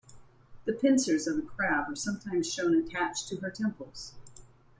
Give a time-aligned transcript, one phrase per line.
[0.65, 4.13] The pincers of a crab are sometimes shown attached to her temples.